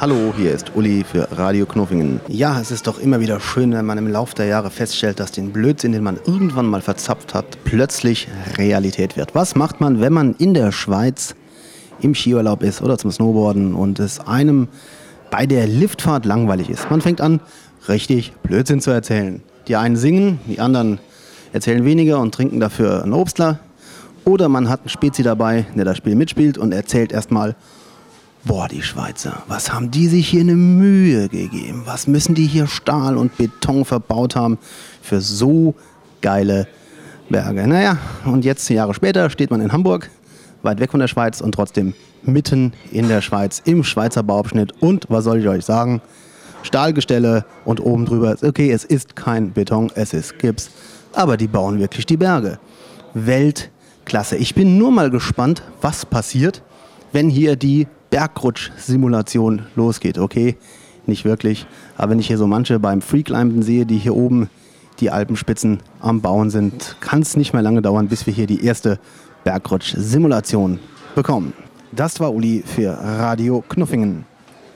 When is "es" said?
2.60-2.70, 13.98-14.20, 48.70-48.84, 49.94-50.14, 67.22-67.36